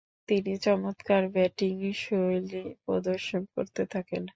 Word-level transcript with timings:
তিনি 0.29 0.53
চমৎকার 0.65 1.23
ব্যাটিংশৈলী 1.35 2.63
প্রদর্শন 2.85 3.41
করতে 3.55 3.81
থাকেন। 3.93 4.21